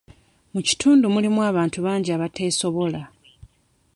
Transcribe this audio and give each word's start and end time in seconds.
Mu 0.53 0.61
kitundu 0.67 1.05
mulimu 1.13 1.39
abantu 1.49 1.77
bangi 1.85 2.09
abateesobola. 2.15 3.01